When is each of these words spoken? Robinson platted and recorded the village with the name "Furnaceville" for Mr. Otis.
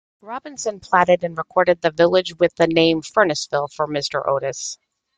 Robinson 0.21 0.79
platted 0.79 1.23
and 1.23 1.37
recorded 1.37 1.79
the 1.83 1.91
village 1.91 2.35
with 2.39 2.55
the 2.55 2.65
name 2.65 3.03
"Furnaceville" 3.03 3.67
for 3.71 3.87
Mr. 3.87 4.27
Otis. 4.27 4.79